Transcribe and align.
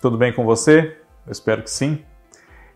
Tudo 0.00 0.16
bem 0.16 0.32
com 0.32 0.46
você? 0.46 0.96
Eu 1.26 1.32
espero 1.32 1.62
que 1.62 1.70
sim. 1.70 2.02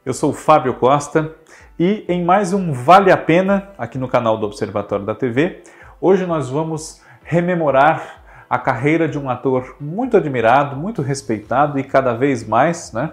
Eu 0.04 0.12
sou 0.12 0.28
o 0.28 0.34
Fábio 0.34 0.74
Costa 0.74 1.34
e 1.78 2.04
em 2.06 2.22
mais 2.22 2.52
um 2.52 2.70
Vale 2.70 3.10
a 3.10 3.16
Pena 3.16 3.70
aqui 3.78 3.96
no 3.96 4.06
canal 4.06 4.36
do 4.36 4.44
Observatório 4.44 5.06
da 5.06 5.14
TV, 5.14 5.62
hoje 5.98 6.26
nós 6.26 6.50
vamos 6.50 7.00
rememorar 7.22 8.22
a 8.48 8.58
carreira 8.58 9.08
de 9.08 9.18
um 9.18 9.30
ator 9.30 9.74
muito 9.80 10.18
admirado, 10.18 10.76
muito 10.76 11.00
respeitado 11.00 11.78
e 11.78 11.84
cada 11.84 12.12
vez 12.12 12.46
mais, 12.46 12.92
né, 12.92 13.12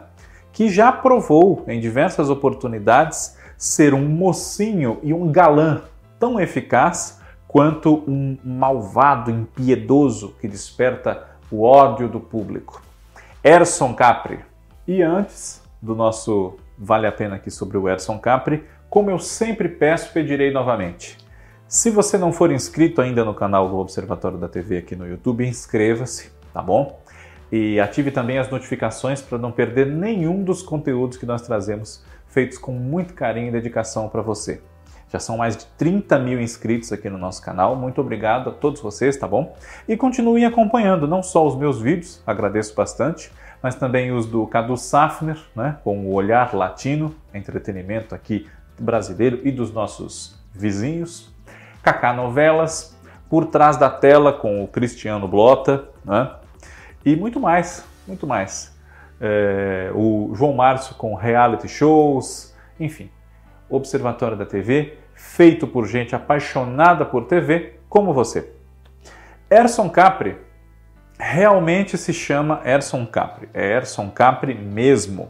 que 0.52 0.68
já 0.68 0.92
provou 0.92 1.64
em 1.66 1.80
diversas 1.80 2.30
oportunidades 2.30 3.38
ser 3.58 3.94
um 3.94 4.06
mocinho 4.10 5.00
e 5.04 5.14
um 5.14 5.32
galã 5.32 5.84
tão 6.20 6.38
eficaz 6.38 7.22
quanto 7.48 8.04
um 8.06 8.38
malvado 8.44 9.32
impiedoso 9.32 10.36
que 10.42 10.50
desperta 10.50 11.28
o 11.50 11.64
ódio 11.64 12.10
do 12.10 12.20
público. 12.20 12.91
Erson 13.44 13.96
Capri. 13.96 14.40
E 14.88 15.02
antes 15.02 15.64
do 15.82 15.96
nosso 15.96 16.58
Vale 16.78 17.08
a 17.08 17.12
Pena 17.12 17.38
aqui 17.38 17.50
sobre 17.50 17.76
o 17.76 17.90
Erson 17.90 18.20
Capri, 18.20 18.64
como 18.88 19.10
eu 19.10 19.18
sempre 19.18 19.68
peço, 19.68 20.14
pedirei 20.14 20.52
novamente. 20.52 21.18
Se 21.68 21.90
você 21.90 22.20
não 22.20 22.32
for 22.32 22.52
inscrito 22.52 23.02
ainda 23.02 23.26
no 23.26 23.34
canal 23.34 23.68
do 23.68 23.78
Observatório 23.78 24.38
da 24.38 24.48
TV 24.48 24.78
aqui 24.78 24.96
no 24.96 25.08
YouTube, 25.08 25.44
inscreva-se, 25.44 26.32
tá 26.54 26.62
bom? 26.62 27.02
E 27.52 27.80
ative 27.80 28.12
também 28.12 28.38
as 28.38 28.48
notificações 28.48 29.24
para 29.24 29.40
não 29.40 29.52
perder 29.52 29.88
nenhum 29.88 30.44
dos 30.44 30.62
conteúdos 30.62 31.18
que 31.18 31.26
nós 31.26 31.42
trazemos, 31.42 32.06
feitos 32.28 32.60
com 32.60 32.72
muito 32.72 33.16
carinho 33.16 33.48
e 33.48 33.52
dedicação 33.52 34.08
para 34.08 34.22
você. 34.22 34.62
Já 35.12 35.20
são 35.20 35.38
mais 35.38 35.58
de 35.58 35.66
30 35.78 36.18
mil 36.20 36.40
inscritos 36.40 36.94
aqui 36.94 37.10
no 37.10 37.18
nosso 37.18 37.42
canal. 37.42 37.76
Muito 37.76 38.00
obrigado 38.00 38.50
a 38.50 38.54
todos 38.54 38.80
vocês, 38.80 39.18
tá 39.18 39.28
bom? 39.28 39.54
E 39.86 39.98
continuem 39.98 40.46
acompanhando 40.46 41.06
não 41.06 41.22
só 41.22 41.46
os 41.46 41.56
meus 41.56 41.82
vídeos, 41.82 42.24
agradeço 42.26 42.74
bastante, 42.74 43.30
mas 43.62 43.76
também 43.76 44.14
os 44.14 44.26
do 44.26 44.48
Cadu 44.48 44.78
Safner, 44.78 45.38
né, 45.54 45.78
com 45.84 46.06
o 46.06 46.14
olhar 46.14 46.56
latino, 46.56 47.14
entretenimento 47.34 48.16
aqui 48.16 48.48
brasileiro 48.80 49.42
e 49.44 49.52
dos 49.52 49.74
nossos 49.74 50.40
vizinhos. 50.54 51.30
Kaká 51.84 52.14
Novelas, 52.14 52.98
Por 53.30 53.48
Trás 53.48 53.76
da 53.76 53.90
Tela 53.90 54.32
com 54.32 54.64
o 54.64 54.68
Cristiano 54.68 55.28
Blota, 55.28 55.90
né? 56.06 56.32
E 57.04 57.16
muito 57.16 57.40
mais, 57.40 57.86
muito 58.08 58.26
mais. 58.26 58.74
É, 59.20 59.92
o 59.94 60.32
João 60.36 60.54
Márcio 60.54 60.96
com 60.96 61.16
reality 61.16 61.68
shows, 61.68 62.56
enfim. 62.80 63.10
Observatório 63.70 64.38
da 64.38 64.46
TV, 64.46 65.01
feito 65.22 65.68
por 65.68 65.88
gente 65.88 66.16
apaixonada 66.16 67.06
por 67.06 67.26
TV 67.26 67.76
como 67.88 68.14
você. 68.14 68.52
Erson 69.50 69.90
Capri 69.90 70.36
realmente 71.18 71.98
se 71.98 72.12
chama 72.12 72.62
Erson 72.66 73.06
Capri, 73.06 73.48
é 73.54 73.76
Erson 73.76 74.10
Capri 74.10 74.56
mesmo. 74.56 75.30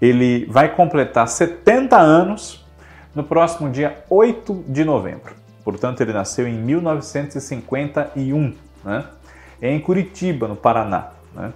Ele 0.00 0.46
vai 0.46 0.74
completar 0.74 1.26
70 1.26 1.96
anos 1.96 2.64
no 3.14 3.24
próximo 3.24 3.68
dia 3.68 4.04
8 4.08 4.64
de 4.68 4.84
novembro. 4.84 5.34
Portanto, 5.64 6.00
ele 6.00 6.12
nasceu 6.12 6.46
em 6.46 6.54
1951, 6.54 8.54
né? 8.84 9.04
em 9.60 9.80
Curitiba, 9.80 10.46
no 10.46 10.54
Paraná. 10.56 11.08
Né? 11.34 11.52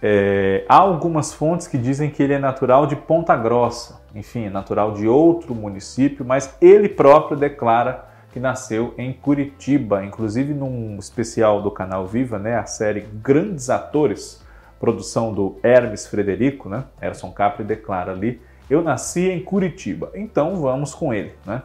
É, 0.00 0.64
há 0.68 0.76
algumas 0.76 1.34
fontes 1.34 1.66
que 1.66 1.76
dizem 1.76 2.10
que 2.10 2.22
ele 2.22 2.34
é 2.34 2.38
natural 2.38 2.86
de 2.86 2.94
Ponta 2.94 3.36
Grossa, 3.36 3.97
enfim, 4.14 4.48
natural 4.48 4.92
de 4.92 5.06
outro 5.06 5.54
município, 5.54 6.24
mas 6.24 6.56
ele 6.60 6.88
próprio 6.88 7.36
declara 7.36 8.06
que 8.32 8.40
nasceu 8.40 8.94
em 8.98 9.12
Curitiba, 9.12 10.04
inclusive 10.04 10.52
num 10.52 10.96
especial 10.98 11.62
do 11.62 11.70
canal 11.70 12.06
Viva, 12.06 12.38
né, 12.38 12.56
a 12.56 12.66
série 12.66 13.00
Grandes 13.00 13.70
Atores, 13.70 14.44
produção 14.78 15.32
do 15.32 15.58
Hermes 15.62 16.06
Frederico, 16.06 16.68
né, 16.68 16.84
Erson 17.00 17.30
Capri 17.30 17.64
declara 17.64 18.12
ali, 18.12 18.40
eu 18.68 18.82
nasci 18.82 19.28
em 19.28 19.42
Curitiba, 19.42 20.10
então 20.14 20.56
vamos 20.56 20.94
com 20.94 21.12
ele, 21.12 21.32
né. 21.44 21.62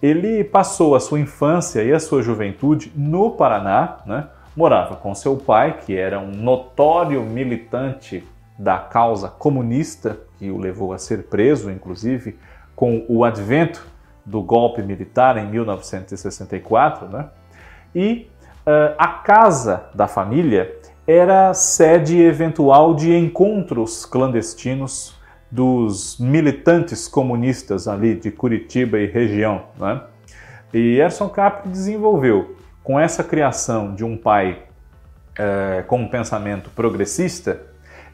Ele 0.00 0.44
passou 0.44 0.94
a 0.94 1.00
sua 1.00 1.18
infância 1.18 1.82
e 1.82 1.92
a 1.92 1.98
sua 1.98 2.22
juventude 2.22 2.92
no 2.96 3.32
Paraná, 3.32 3.98
né, 4.06 4.28
morava 4.56 4.96
com 4.96 5.14
seu 5.14 5.36
pai, 5.36 5.78
que 5.84 5.96
era 5.96 6.18
um 6.18 6.30
notório 6.30 7.22
militante 7.22 8.24
da 8.58 8.78
causa 8.78 9.28
comunista, 9.28 10.18
que 10.38 10.50
o 10.50 10.58
levou 10.58 10.92
a 10.92 10.98
ser 10.98 11.24
preso, 11.24 11.70
inclusive, 11.70 12.38
com 12.74 13.04
o 13.08 13.24
advento 13.24 13.86
do 14.24 14.42
golpe 14.42 14.82
militar 14.82 15.36
em 15.36 15.48
1964, 15.48 17.08
né? 17.08 17.28
E 17.94 18.30
uh, 18.66 18.94
a 18.98 19.08
casa 19.08 19.86
da 19.94 20.06
família 20.06 20.76
era 21.06 21.54
sede 21.54 22.20
eventual 22.20 22.94
de 22.94 23.14
encontros 23.16 24.04
clandestinos 24.04 25.16
dos 25.50 26.18
militantes 26.18 27.08
comunistas 27.08 27.88
ali 27.88 28.14
de 28.14 28.30
Curitiba 28.30 28.98
e 28.98 29.06
região, 29.06 29.64
né? 29.78 30.02
E 30.72 30.98
Erson 30.98 31.28
Capri 31.30 31.70
desenvolveu 31.70 32.56
com 32.84 33.00
essa 33.00 33.24
criação 33.24 33.94
de 33.94 34.04
um 34.04 34.16
pai 34.16 34.64
é, 35.38 35.82
com 35.86 36.00
um 36.00 36.08
pensamento 36.08 36.68
progressista, 36.70 37.62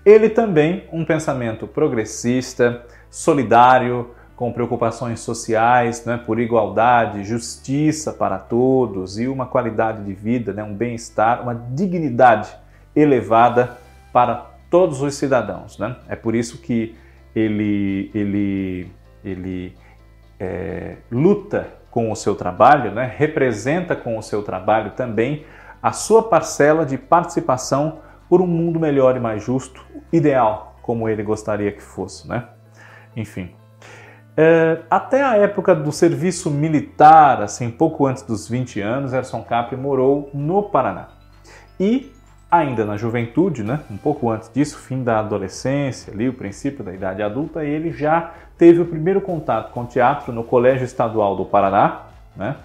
ele 0.04 0.28
também 0.28 0.84
um 0.92 1.04
pensamento 1.04 1.66
progressista, 1.66 2.84
solidário, 3.10 4.10
com 4.36 4.52
preocupações 4.52 5.20
sociais, 5.20 6.04
né, 6.04 6.20
por 6.24 6.40
igualdade, 6.40 7.24
justiça 7.24 8.12
para 8.12 8.36
todos 8.36 9.18
e 9.18 9.28
uma 9.28 9.46
qualidade 9.46 10.02
de 10.02 10.12
vida, 10.12 10.52
né, 10.52 10.62
um 10.62 10.74
bem-estar, 10.74 11.42
uma 11.42 11.54
dignidade 11.54 12.50
elevada 12.96 13.78
para 14.12 14.50
todos 14.68 15.00
os 15.00 15.14
cidadãos. 15.14 15.78
Né? 15.78 15.94
É 16.08 16.16
por 16.16 16.34
isso 16.34 16.58
que 16.58 16.96
ele, 17.34 18.10
ele, 18.12 18.90
ele 19.24 19.76
é, 20.38 20.96
luta 21.10 21.68
com 21.90 22.10
o 22.10 22.16
seu 22.16 22.34
trabalho, 22.34 22.90
né, 22.90 23.12
representa 23.16 23.94
com 23.94 24.18
o 24.18 24.22
seu 24.22 24.42
trabalho 24.42 24.90
também 24.96 25.44
a 25.80 25.92
sua 25.92 26.22
parcela 26.24 26.84
de 26.84 26.98
participação 26.98 28.00
por 28.28 28.40
um 28.40 28.46
mundo 28.46 28.78
melhor 28.80 29.16
e 29.16 29.20
mais 29.20 29.42
justo, 29.42 29.84
ideal, 30.12 30.76
como 30.82 31.08
ele 31.08 31.22
gostaria 31.22 31.72
que 31.72 31.82
fosse. 31.82 32.28
Né? 32.28 32.44
Enfim. 33.16 33.50
É, 34.36 34.80
até 34.90 35.22
a 35.22 35.36
época 35.36 35.74
do 35.74 35.92
serviço 35.92 36.50
militar, 36.50 37.40
assim, 37.40 37.70
pouco 37.70 38.06
antes 38.06 38.22
dos 38.22 38.48
20 38.48 38.80
anos, 38.80 39.12
Erson 39.12 39.42
Capri 39.42 39.76
morou 39.76 40.28
no 40.34 40.62
Paraná. 40.64 41.08
E 41.78 42.12
ainda 42.50 42.84
na 42.84 42.96
juventude, 42.96 43.62
né, 43.62 43.80
um 43.90 43.96
pouco 43.96 44.30
antes 44.30 44.50
disso, 44.52 44.78
fim 44.78 45.02
da 45.02 45.18
adolescência, 45.18 46.12
ali, 46.12 46.28
o 46.28 46.32
princípio 46.32 46.84
da 46.84 46.92
idade 46.92 47.22
adulta, 47.22 47.64
ele 47.64 47.92
já 47.92 48.32
teve 48.56 48.80
o 48.80 48.86
primeiro 48.86 49.20
contato 49.20 49.72
com 49.72 49.84
teatro 49.84 50.32
no 50.32 50.44
Colégio 50.44 50.84
Estadual 50.84 51.36
do 51.36 51.44
Paraná. 51.44 52.02
Né? 52.36 52.56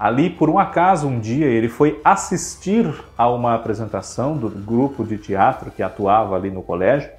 Ali, 0.00 0.30
por 0.30 0.48
um 0.48 0.58
acaso, 0.58 1.06
um 1.06 1.20
dia 1.20 1.44
ele 1.44 1.68
foi 1.68 2.00
assistir 2.02 2.90
a 3.18 3.28
uma 3.28 3.54
apresentação 3.54 4.34
do 4.34 4.48
grupo 4.48 5.04
de 5.04 5.18
teatro 5.18 5.70
que 5.70 5.82
atuava 5.82 6.34
ali 6.34 6.50
no 6.50 6.62
colégio 6.62 7.10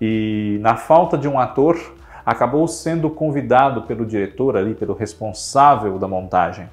e, 0.00 0.56
na 0.60 0.76
falta 0.76 1.18
de 1.18 1.26
um 1.26 1.36
ator, 1.36 1.76
acabou 2.24 2.68
sendo 2.68 3.10
convidado 3.10 3.82
pelo 3.82 4.06
diretor 4.06 4.56
ali, 4.56 4.72
pelo 4.72 4.94
responsável 4.94 5.98
da 5.98 6.06
montagem, 6.06 6.70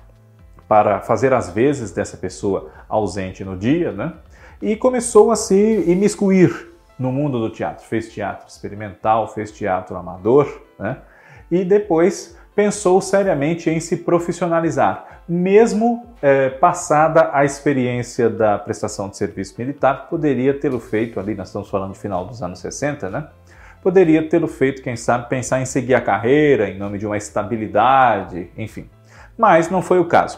para 0.68 1.00
fazer 1.00 1.34
as 1.34 1.50
vezes 1.50 1.90
dessa 1.90 2.16
pessoa 2.16 2.70
ausente 2.88 3.44
no 3.44 3.58
dia, 3.58 3.92
né? 3.92 4.14
E 4.62 4.76
começou 4.76 5.32
a 5.32 5.36
se 5.36 5.84
imiscuir 5.88 6.70
no 7.00 7.12
mundo 7.12 7.40
do 7.40 7.50
teatro. 7.50 7.84
Fez 7.88 8.14
teatro 8.14 8.48
experimental, 8.48 9.28
fez 9.28 9.52
teatro 9.52 9.98
amador, 9.98 10.62
né? 10.78 10.98
E 11.50 11.66
depois 11.66 12.39
pensou 12.60 13.00
seriamente 13.00 13.70
em 13.70 13.80
se 13.80 13.96
profissionalizar, 13.96 15.22
mesmo 15.26 16.06
é, 16.22 16.50
passada 16.50 17.30
a 17.32 17.46
experiência 17.46 18.30
da 18.30 18.60
prestação 18.60 19.08
de 19.08 19.16
serviço 19.16 19.56
militar, 19.58 20.10
poderia 20.10 20.54
tê-lo 20.54 20.78
feito 20.78 21.22
ali, 21.22 21.36
nós 21.36 21.48
estamos 21.48 21.70
falando 21.70 21.94
de 21.94 22.00
final 22.00 22.26
dos 22.26 22.44
anos 22.44 22.60
60, 22.60 23.10
né? 23.10 23.28
Poderia 23.82 24.28
tê-lo 24.28 24.50
feito, 24.50 24.82
quem 24.82 24.98
sabe, 24.98 25.30
pensar 25.30 25.62
em 25.62 25.66
seguir 25.66 25.94
a 25.94 26.02
carreira 26.02 26.70
em 26.70 26.78
nome 26.78 26.98
de 26.98 27.06
uma 27.06 27.16
estabilidade, 27.16 28.50
enfim. 28.58 28.90
Mas 29.38 29.70
não 29.70 29.82
foi 29.82 30.00
o 30.00 30.06
caso. 30.06 30.38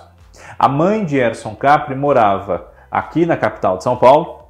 A 0.60 0.70
mãe 0.70 1.04
de 1.04 1.18
Erson 1.18 1.56
Capri 1.56 1.96
morava 1.96 2.68
aqui 2.92 3.26
na 3.26 3.36
capital 3.36 3.78
de 3.78 3.84
São 3.84 3.98
Paulo 3.98 4.44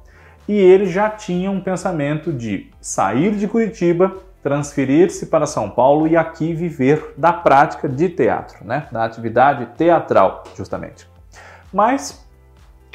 e 0.46 0.52
ele 0.52 0.84
já 0.84 1.08
tinha 1.08 1.50
um 1.50 1.62
pensamento 1.62 2.34
de 2.34 2.70
sair 2.82 3.34
de 3.34 3.48
Curitiba, 3.48 4.14
transferir-se 4.42 5.26
para 5.26 5.46
São 5.46 5.70
Paulo 5.70 6.06
e 6.06 6.16
aqui 6.16 6.52
viver 6.52 7.14
da 7.16 7.32
prática 7.32 7.88
de 7.88 8.08
teatro, 8.08 8.66
né? 8.66 8.88
da 8.90 9.04
atividade 9.04 9.66
teatral, 9.76 10.44
justamente. 10.56 11.08
Mas 11.72 12.26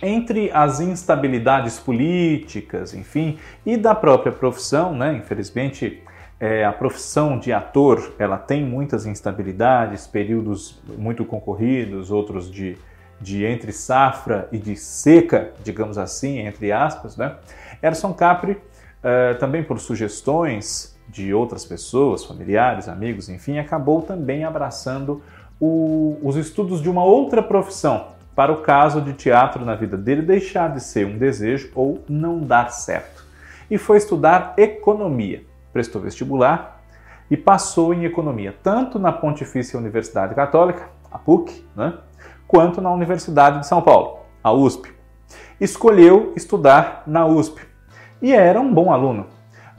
entre 0.01 0.51
as 0.51 0.79
instabilidades 0.79 1.79
políticas, 1.79 2.93
enfim, 2.93 3.39
e 3.65 3.77
da 3.77 3.95
própria 3.95 4.31
profissão, 4.31 4.93
né? 4.93 5.15
infelizmente 5.15 6.03
é, 6.39 6.65
a 6.65 6.71
profissão 6.71 7.39
de 7.39 7.51
ator 7.51 8.13
ela 8.19 8.37
tem 8.37 8.63
muitas 8.63 9.05
instabilidades, 9.05 10.05
períodos 10.05 10.79
muito 10.97 11.25
concorridos, 11.25 12.11
outros 12.11 12.51
de 12.51 12.77
de 13.19 13.45
entre 13.45 13.71
safra 13.71 14.47
e 14.51 14.57
de 14.57 14.75
seca, 14.75 15.51
digamos 15.63 15.97
assim, 15.97 16.39
entre 16.39 16.71
aspas, 16.71 17.17
né? 17.17 17.35
Erson 17.81 18.13
Capri 18.13 18.51
uh, 18.51 19.37
também 19.39 19.63
por 19.63 19.79
sugestões 19.79 20.96
de 21.07 21.33
outras 21.33 21.65
pessoas, 21.65 22.25
familiares, 22.25 22.87
amigos, 22.87 23.29
enfim, 23.29 23.57
acabou 23.57 24.01
também 24.01 24.43
abraçando 24.43 25.21
o, 25.59 26.17
os 26.21 26.35
estudos 26.35 26.81
de 26.81 26.89
uma 26.89 27.03
outra 27.03 27.41
profissão, 27.41 28.09
para 28.35 28.51
o 28.51 28.61
caso 28.61 29.01
de 29.01 29.13
teatro 29.13 29.65
na 29.65 29.75
vida 29.75 29.97
dele 29.97 30.21
deixar 30.21 30.71
de 30.71 30.81
ser 30.81 31.05
um 31.05 31.17
desejo 31.17 31.71
ou 31.73 32.03
não 32.07 32.39
dar 32.39 32.69
certo. 32.69 33.25
E 33.69 33.77
foi 33.77 33.97
estudar 33.97 34.53
economia. 34.57 35.43
Prestou 35.73 36.01
vestibular 36.01 36.81
e 37.29 37.35
passou 37.35 37.93
em 37.93 38.05
economia, 38.05 38.55
tanto 38.63 38.99
na 38.99 39.11
Pontifícia 39.11 39.77
Universidade 39.77 40.33
Católica, 40.35 40.89
a 41.11 41.17
PUC, 41.17 41.65
né, 41.75 41.93
quanto 42.47 42.79
na 42.79 42.91
Universidade 42.91 43.59
de 43.59 43.67
São 43.67 43.81
Paulo, 43.81 44.19
a 44.43 44.51
USP. 44.51 44.93
Escolheu 45.59 46.33
estudar 46.35 47.03
na 47.05 47.25
USP 47.25 47.61
e 48.21 48.31
era 48.31 48.59
um 48.61 48.73
bom 48.73 48.93
aluno, 48.93 49.27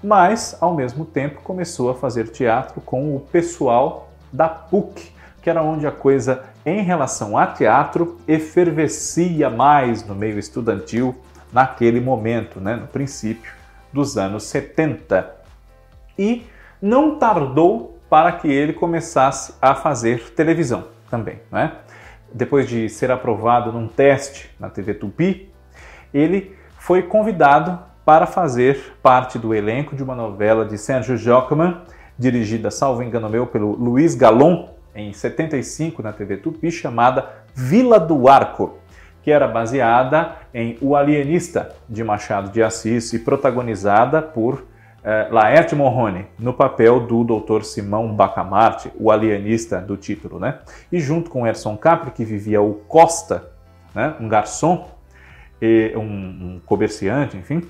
mas 0.02 0.56
ao 0.60 0.74
mesmo 0.74 1.04
tempo 1.04 1.40
começou 1.42 1.90
a 1.90 1.94
fazer 1.94 2.28
teatro 2.28 2.80
com 2.80 3.16
o 3.16 3.20
pessoal 3.20 4.10
da 4.32 4.48
PUC, 4.48 5.12
que 5.42 5.50
era 5.50 5.62
onde 5.62 5.86
a 5.86 5.92
coisa 5.92 6.44
em 6.64 6.82
relação 6.82 7.36
a 7.36 7.46
teatro 7.46 8.18
efervescia 8.26 9.48
mais 9.48 10.06
no 10.06 10.14
meio 10.14 10.38
estudantil 10.38 11.14
naquele 11.52 12.00
momento, 12.00 12.60
né, 12.60 12.76
no 12.76 12.86
princípio 12.86 13.52
dos 13.92 14.18
anos 14.18 14.44
70. 14.44 15.34
E 16.18 16.46
não 16.80 17.18
tardou 17.18 17.98
para 18.08 18.32
que 18.32 18.48
ele 18.48 18.72
começasse 18.72 19.54
a 19.60 19.74
fazer 19.74 20.30
televisão 20.30 20.88
também, 21.10 21.40
né? 21.50 21.72
Depois 22.32 22.68
de 22.68 22.88
ser 22.88 23.10
aprovado 23.10 23.72
num 23.72 23.88
teste 23.88 24.50
na 24.60 24.68
TV 24.68 24.94
Tupi, 24.94 25.52
ele 26.12 26.56
foi 26.78 27.02
convidado 27.02 27.78
para 28.08 28.24
fazer 28.24 28.94
parte 29.02 29.38
do 29.38 29.54
elenco 29.54 29.94
de 29.94 30.02
uma 30.02 30.14
novela 30.14 30.64
de 30.64 30.78
Sérgio 30.78 31.14
Jocman, 31.14 31.82
dirigida, 32.18 32.70
salvo 32.70 33.02
engano 33.02 33.28
meu, 33.28 33.46
pelo 33.46 33.72
Luiz 33.72 34.14
Galon, 34.14 34.68
em 34.94 35.12
75 35.12 36.02
na 36.02 36.10
TV 36.10 36.38
Tupi, 36.38 36.70
chamada 36.70 37.28
Vila 37.54 38.00
do 38.00 38.26
Arco, 38.26 38.78
que 39.22 39.30
era 39.30 39.46
baseada 39.46 40.36
em 40.54 40.78
O 40.80 40.96
Alienista 40.96 41.76
de 41.86 42.02
Machado 42.02 42.50
de 42.50 42.62
Assis 42.62 43.12
e 43.12 43.18
protagonizada 43.18 44.22
por 44.22 44.64
eh, 45.04 45.28
Laerte 45.30 45.76
Morrone, 45.76 46.24
no 46.38 46.54
papel 46.54 47.00
do 47.00 47.22
Dr. 47.22 47.62
Simão 47.62 48.14
Bacamarte, 48.14 48.90
o 48.98 49.10
alienista 49.10 49.82
do 49.82 49.98
título, 49.98 50.40
né? 50.40 50.60
E 50.90 50.98
junto 50.98 51.28
com 51.28 51.46
Erson 51.46 51.76
Capri, 51.76 52.10
que 52.12 52.24
vivia 52.24 52.62
o 52.62 52.72
Costa, 52.72 53.50
né? 53.94 54.14
um 54.18 54.26
garçom, 54.26 54.96
um, 55.94 56.00
um 56.00 56.60
comerciante, 56.64 57.36
enfim. 57.36 57.62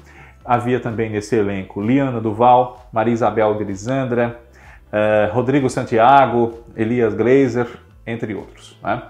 Havia 0.48 0.80
também 0.80 1.10
nesse 1.10 1.36
elenco 1.36 1.78
Liana 1.78 2.22
Duval, 2.22 2.88
Maria 2.90 3.12
Isabel 3.12 3.54
de 3.58 3.64
Lisandra, 3.64 4.40
uh, 4.86 5.30
Rodrigo 5.30 5.68
Santiago, 5.68 6.60
Elias 6.74 7.12
Glazer, 7.12 7.66
entre 8.06 8.34
outros. 8.34 8.78
Né? 8.82 9.02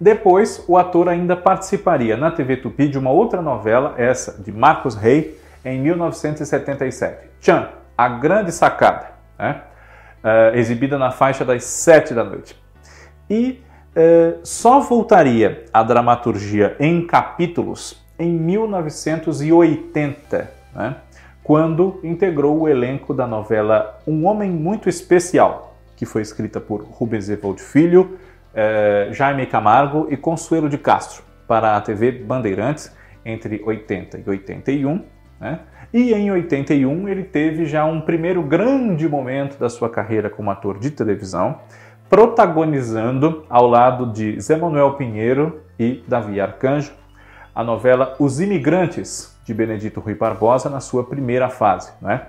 Depois, 0.00 0.64
o 0.66 0.78
ator 0.78 1.10
ainda 1.10 1.36
participaria 1.36 2.16
na 2.16 2.30
TV 2.30 2.56
Tupi 2.56 2.88
de 2.88 2.98
uma 2.98 3.10
outra 3.10 3.42
novela, 3.42 3.92
essa 3.98 4.42
de 4.42 4.50
Marcos 4.50 4.94
Rey, 4.94 5.38
em 5.62 5.78
1977. 5.78 7.28
Chan, 7.38 7.68
A 7.96 8.08
Grande 8.08 8.52
Sacada, 8.52 9.10
né? 9.38 9.60
uh, 10.24 10.56
exibida 10.56 10.96
na 10.96 11.10
faixa 11.10 11.44
das 11.44 11.62
sete 11.64 12.14
da 12.14 12.24
noite. 12.24 12.58
E 13.28 13.62
uh, 13.94 14.40
só 14.42 14.80
voltaria 14.80 15.66
à 15.74 15.82
dramaturgia 15.82 16.74
em 16.80 17.06
capítulos 17.06 18.01
em 18.18 18.32
1980. 18.32 20.50
Né? 20.74 20.96
quando 21.42 21.98
integrou 22.04 22.60
o 22.60 22.68
elenco 22.68 23.12
da 23.12 23.26
novela 23.26 23.98
Um 24.06 24.26
Homem 24.26 24.50
Muito 24.50 24.88
Especial, 24.88 25.76
que 25.96 26.06
foi 26.06 26.22
escrita 26.22 26.60
por 26.60 26.82
Rubens 26.82 27.28
Evold 27.28 27.60
Filho, 27.60 28.18
eh, 28.54 29.08
Jaime 29.12 29.46
Camargo 29.46 30.06
e 30.10 30.16
Consuelo 30.16 30.68
de 30.68 30.78
Castro 30.78 31.22
para 31.48 31.76
a 31.76 31.80
TV 31.80 32.12
Bandeirantes 32.12 32.94
entre 33.24 33.60
80 33.64 34.22
e 34.24 34.28
81. 34.28 35.04
Né? 35.40 35.60
E 35.92 36.14
em 36.14 36.30
81 36.30 37.08
ele 37.08 37.24
teve 37.24 37.66
já 37.66 37.84
um 37.84 38.00
primeiro 38.00 38.42
grande 38.42 39.08
momento 39.08 39.58
da 39.58 39.68
sua 39.68 39.90
carreira 39.90 40.30
como 40.30 40.50
ator 40.50 40.78
de 40.78 40.90
televisão, 40.90 41.58
protagonizando 42.08 43.44
ao 43.48 43.66
lado 43.66 44.12
de 44.12 44.40
Zé 44.40 44.56
Manuel 44.56 44.94
Pinheiro 44.94 45.60
e 45.78 46.02
Davi 46.06 46.40
Arcanjo 46.40 46.92
a 47.54 47.62
novela 47.62 48.16
Os 48.18 48.40
Imigrantes, 48.40 49.36
de 49.44 49.52
Benedito 49.52 50.00
Rui 50.00 50.14
Barbosa 50.14 50.70
na 50.70 50.80
sua 50.80 51.04
primeira 51.04 51.48
fase. 51.48 51.92
Né? 52.00 52.22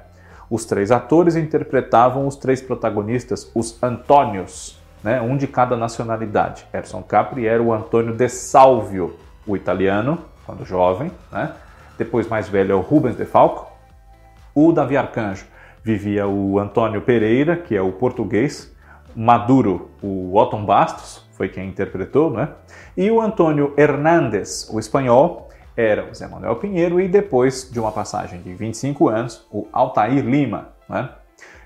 Os 0.50 0.66
três 0.66 0.92
atores 0.92 1.36
interpretavam 1.36 2.28
os 2.28 2.36
três 2.36 2.62
protagonistas, 2.62 3.50
os 3.56 3.82
Antônios, 3.82 4.80
né? 5.04 5.22
um 5.22 5.38
de 5.38 5.48
cada 5.48 5.78
nacionalidade. 5.78 6.66
Erson 6.74 7.02
Capri 7.02 7.48
era 7.48 7.62
o 7.62 7.72
Antônio 7.72 8.14
De 8.14 8.28
Salvio, 8.28 9.16
o 9.46 9.56
italiano, 9.56 10.20
quando 10.46 10.66
jovem. 10.66 11.12
Né? 11.32 11.54
Depois, 11.98 12.28
mais 12.28 12.50
velho, 12.50 12.74
é 12.74 12.76
o 12.76 12.82
Rubens 12.82 13.16
De 13.16 13.26
Falco. 13.26 13.72
O 14.54 14.72
Davi 14.72 14.98
Arcanjo 14.98 15.46
vivia 15.84 16.28
o 16.28 16.60
Antônio 16.60 17.02
Pereira, 17.02 17.56
que 17.56 17.76
é 17.76 17.82
o 17.82 17.92
português. 17.92 18.73
Maduro, 19.16 19.92
o 20.02 20.36
Otton 20.36 20.66
Bastos, 20.66 21.26
foi 21.34 21.50
quem 21.50 21.68
interpretou, 21.68 22.32
né? 22.32 22.50
E 22.96 23.10
o 23.10 23.20
Antônio 23.20 23.74
Hernández, 23.78 24.70
o 24.72 24.80
espanhol, 24.80 25.50
era 25.76 26.10
o 26.10 26.14
Zé 26.14 26.28
Manuel 26.28 26.56
Pinheiro 26.58 27.02
e 27.02 27.08
depois 27.08 27.70
de 27.72 27.80
uma 27.80 27.92
passagem 27.92 28.42
de 28.42 28.54
25 28.54 29.10
anos, 29.10 29.48
o 29.52 29.68
Altair 29.72 30.24
Lima. 30.24 30.70
Né? 30.88 31.10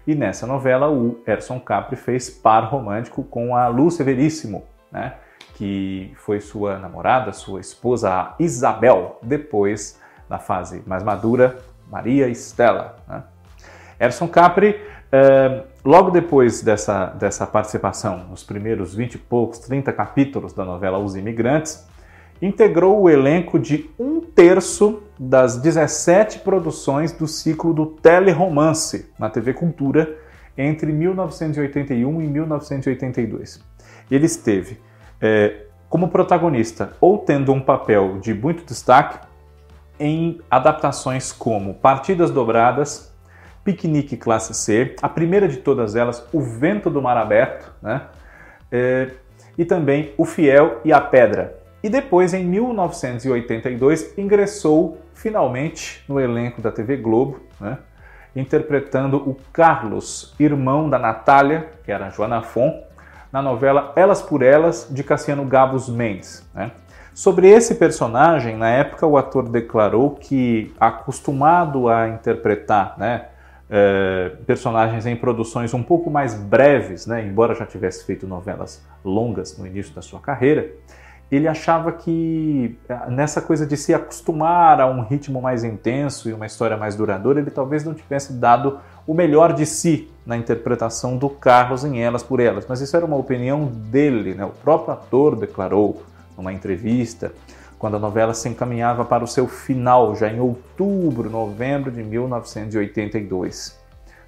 E 0.05 0.15
nessa 0.15 0.47
novela, 0.47 0.89
o 0.89 1.21
Erson 1.27 1.59
Capri 1.59 1.97
fez 1.97 2.29
par 2.29 2.65
romântico 2.65 3.23
com 3.23 3.55
a 3.55 3.67
Lúcia 3.67 4.05
Veríssimo, 4.05 4.63
né? 4.91 5.15
que 5.55 6.13
foi 6.15 6.39
sua 6.39 6.77
namorada, 6.77 7.33
sua 7.33 7.59
esposa 7.59 8.33
Isabel, 8.39 9.19
depois, 9.21 9.99
na 10.29 10.39
fase 10.39 10.81
mais 10.85 11.03
madura, 11.03 11.57
Maria 11.91 12.29
Estela. 12.29 12.95
Né? 13.07 13.23
Erson 13.99 14.27
Capri, 14.27 14.79
logo 15.83 16.11
depois 16.11 16.61
dessa, 16.61 17.07
dessa 17.07 17.47
participação, 17.47 18.25
nos 18.29 18.43
primeiros 18.43 18.93
20 18.93 19.15
e 19.15 19.17
poucos, 19.17 19.59
30 19.59 19.93
capítulos 19.93 20.53
da 20.53 20.65
novela 20.65 20.97
Os 20.97 21.15
Imigrantes, 21.15 21.87
integrou 22.41 23.01
o 23.01 23.09
elenco 23.09 23.57
de 23.57 23.89
um 23.97 24.21
terço 24.21 25.01
das 25.17 25.57
17 25.57 26.39
produções 26.39 27.11
do 27.11 27.27
ciclo 27.27 27.73
do 27.73 27.85
Teleromance 27.85 29.09
na 29.17 29.29
TV 29.29 29.53
Cultura 29.53 30.15
entre 30.57 30.91
1981 30.91 32.21
e 32.21 32.27
1982. 32.27 33.59
Ele 34.09 34.25
esteve 34.25 34.79
é, 35.21 35.65
como 35.89 36.09
protagonista 36.09 36.93
ou 36.99 37.17
tendo 37.17 37.51
um 37.51 37.61
papel 37.61 38.19
de 38.19 38.33
muito 38.33 38.63
destaque 38.65 39.25
em 39.99 40.39
adaptações 40.49 41.31
como 41.31 41.73
Partidas 41.73 42.29
Dobradas, 42.29 43.11
Piquenique 43.67 44.15
Classe 44.15 44.53
C, 44.53 44.95
a 45.01 45.09
primeira 45.09 45.45
de 45.45 45.57
todas 45.57 45.93
elas, 45.93 46.25
O 46.31 46.39
Vento 46.39 46.89
do 46.89 47.01
Mar 47.01 47.17
Aberto, 47.17 47.73
né? 47.81 48.03
É, 48.71 49.09
e 49.57 49.65
também 49.65 50.13
O 50.17 50.23
Fiel 50.23 50.79
e 50.85 50.93
a 50.93 51.01
Pedra, 51.01 51.57
e 51.83 51.89
depois, 51.89 52.33
em 52.33 52.43
1982, 52.43 54.17
ingressou 54.17 54.97
finalmente 55.13 56.03
no 56.07 56.19
elenco 56.19 56.61
da 56.61 56.71
TV 56.71 56.97
Globo, 56.97 57.39
né? 57.59 57.77
interpretando 58.35 59.17
o 59.17 59.37
Carlos, 59.51 60.33
irmão 60.39 60.89
da 60.89 60.97
Natália, 60.97 61.69
que 61.83 61.91
era 61.91 62.09
Joana 62.09 62.41
Fon, 62.41 62.83
na 63.31 63.41
novela 63.41 63.93
Elas 63.95 64.21
por 64.21 64.41
Elas, 64.41 64.87
de 64.89 65.03
Cassiano 65.03 65.45
Gabos 65.45 65.87
Mendes. 65.87 66.47
Né? 66.53 66.71
Sobre 67.13 67.47
esse 67.47 67.75
personagem, 67.75 68.55
na 68.55 68.69
época 68.69 69.05
o 69.05 69.17
ator 69.17 69.47
declarou 69.47 70.11
que, 70.11 70.73
acostumado 70.79 71.89
a 71.89 72.07
interpretar 72.07 72.95
né, 72.97 73.27
eh, 73.69 74.31
personagens 74.45 75.05
em 75.05 75.15
produções 75.15 75.73
um 75.73 75.83
pouco 75.83 76.09
mais 76.09 76.33
breves, 76.33 77.05
né, 77.05 77.25
embora 77.25 77.53
já 77.53 77.65
tivesse 77.65 78.05
feito 78.05 78.25
novelas 78.25 78.85
longas 79.03 79.57
no 79.57 79.67
início 79.67 79.93
da 79.93 80.01
sua 80.01 80.19
carreira, 80.19 80.71
ele 81.29 81.47
achava 81.47 81.91
que 81.91 82.77
eh, 82.87 83.09
nessa 83.09 83.41
coisa 83.41 83.65
de 83.65 83.75
se 83.75 83.93
acostumar 83.93 84.79
a 84.79 84.87
um 84.87 85.01
ritmo 85.01 85.41
mais 85.41 85.63
intenso 85.63 86.29
e 86.29 86.33
uma 86.33 86.45
história 86.45 86.77
mais 86.77 86.95
duradoura, 86.95 87.39
ele 87.39 87.51
talvez 87.51 87.83
não 87.83 87.93
tivesse 87.93 88.33
dado 88.33 88.79
o 89.05 89.13
melhor 89.13 89.53
de 89.53 89.65
si 89.65 90.09
na 90.25 90.37
interpretação 90.37 91.17
do 91.17 91.29
Carlos 91.29 91.83
em 91.83 92.01
Elas 92.01 92.23
por 92.23 92.39
Elas. 92.39 92.65
Mas 92.67 92.81
isso 92.81 92.95
era 92.95 93.05
uma 93.05 93.17
opinião 93.17 93.65
dele, 93.65 94.33
né? 94.33 94.45
O 94.45 94.49
próprio 94.49 94.93
ator 94.93 95.35
declarou 95.35 96.03
numa 96.37 96.53
entrevista 96.53 97.31
quando 97.79 97.95
a 97.95 97.99
novela 97.99 98.33
se 98.33 98.49
encaminhava 98.49 99.05
para 99.05 99.23
o 99.23 99.27
seu 99.27 99.47
final, 99.47 100.15
já 100.15 100.27
em 100.27 100.39
outubro, 100.39 101.29
novembro 101.29 101.91
de 101.91 102.03
1982. 102.03 103.79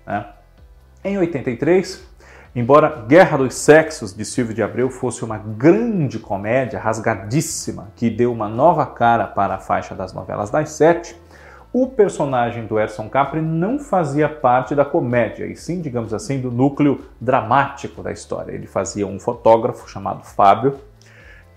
Né? 0.06 0.26
Em 1.04 1.18
83, 1.18 2.10
Embora 2.56 3.06
Guerra 3.08 3.38
dos 3.38 3.54
Sexos 3.54 4.12
de 4.12 4.26
Silvio 4.26 4.56
de 4.56 4.64
Abreu 4.64 4.90
fosse 4.90 5.24
uma 5.24 5.38
grande 5.38 6.18
comédia 6.18 6.80
rasgadíssima 6.80 7.90
que 7.96 8.10
deu 8.10 8.34
uma 8.34 8.50
nova 8.50 8.88
cara 8.88 9.28
para 9.28 9.56
a 9.56 9.60
faixa 9.60 9.94
das 9.94 10.14
novelas 10.14 10.50
das 10.50 10.72
sete, 10.72 11.16
o 11.72 11.86
personagem 11.86 12.66
do 12.66 12.80
Erson 12.80 13.08
Capri 13.08 13.40
não 13.40 13.78
fazia 13.78 14.28
parte 14.28 14.74
da 14.74 14.84
comédia, 14.84 15.46
e 15.46 15.56
sim, 15.56 15.80
digamos 15.80 16.12
assim, 16.12 16.42
do 16.42 16.50
núcleo 16.50 17.06
dramático 17.22 18.02
da 18.02 18.12
história. 18.12 18.52
Ele 18.52 18.66
fazia 18.66 19.06
um 19.06 19.20
fotógrafo 19.20 19.88
chamado 19.88 20.24
Fábio, 20.24 20.80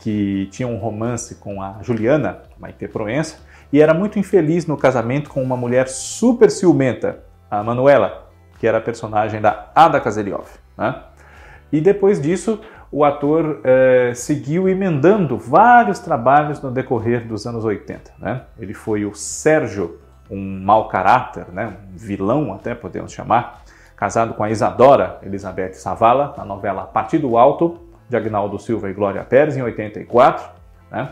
que 0.02 0.49
tinha 0.50 0.66
um 0.66 0.78
romance 0.78 1.37
com 1.37 1.62
a 1.62 1.76
Juliana, 1.80 2.42
Maite 2.59 2.88
Proença, 2.88 3.38
e 3.73 3.80
era 3.80 3.94
muito 3.94 4.18
infeliz 4.18 4.66
no 4.66 4.76
casamento 4.76 5.30
com 5.30 5.40
uma 5.40 5.56
mulher 5.56 5.88
super 5.88 6.50
ciumenta, 6.50 7.21
a 7.49 7.62
Manuela, 7.62 8.28
que 8.59 8.66
era 8.66 8.78
a 8.78 8.80
personagem 8.80 9.40
da 9.40 9.71
Ada 9.73 10.00
Kazeliov. 10.00 10.49
Né? 10.76 11.00
E 11.71 11.80
depois 11.80 12.21
disso, 12.21 12.61
o 12.90 13.04
ator 13.04 13.61
eh, 13.62 14.12
seguiu 14.12 14.68
emendando 14.68 15.38
vários 15.38 16.00
trabalhos 16.00 16.61
no 16.61 16.73
decorrer 16.73 17.25
dos 17.25 17.47
anos 17.47 17.64
80. 17.64 18.11
Né? 18.18 18.42
Ele 18.59 18.75
foi 18.75 19.04
o 19.04 19.14
Sérgio, 19.14 20.00
um 20.28 20.61
mau 20.64 20.88
caráter, 20.88 21.47
né? 21.52 21.76
um 21.92 21.97
vilão 21.97 22.52
até 22.52 22.75
podemos 22.75 23.12
chamar, 23.12 23.62
casado 23.94 24.35
com 24.35 24.42
a 24.42 24.50
Isadora 24.50 25.21
Elizabeth 25.23 25.75
Savala, 25.75 26.35
na 26.37 26.44
novela 26.44 26.82
Partido 26.82 27.37
Alto, 27.38 27.91
de 28.12 28.16
Agnaldo 28.16 28.59
Silva 28.59 28.90
e 28.90 28.92
Glória 28.92 29.25
Pérez, 29.25 29.57
em 29.57 29.62
84. 29.62 30.50
Né? 30.90 31.09